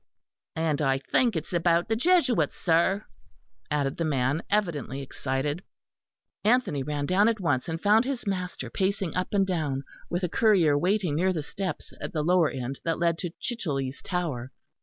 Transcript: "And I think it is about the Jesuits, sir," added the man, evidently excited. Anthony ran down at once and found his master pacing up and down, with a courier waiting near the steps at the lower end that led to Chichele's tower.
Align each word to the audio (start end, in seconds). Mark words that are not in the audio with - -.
"And 0.55 0.81
I 0.81 0.97
think 0.97 1.35
it 1.35 1.45
is 1.45 1.53
about 1.53 1.87
the 1.87 1.95
Jesuits, 1.95 2.55
sir," 2.57 3.05
added 3.69 3.97
the 3.97 4.03
man, 4.03 4.41
evidently 4.49 4.99
excited. 5.03 5.61
Anthony 6.43 6.81
ran 6.81 7.05
down 7.05 7.27
at 7.27 7.39
once 7.39 7.69
and 7.69 7.79
found 7.79 8.05
his 8.05 8.25
master 8.25 8.71
pacing 8.71 9.15
up 9.15 9.31
and 9.31 9.45
down, 9.45 9.83
with 10.09 10.23
a 10.23 10.27
courier 10.27 10.75
waiting 10.75 11.13
near 11.15 11.31
the 11.31 11.43
steps 11.43 11.93
at 12.01 12.13
the 12.13 12.23
lower 12.23 12.49
end 12.49 12.79
that 12.83 12.97
led 12.97 13.19
to 13.19 13.29
Chichele's 13.39 14.01
tower. 14.01 14.51